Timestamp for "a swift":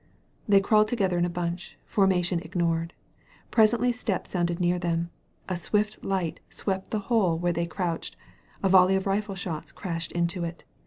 5.47-6.03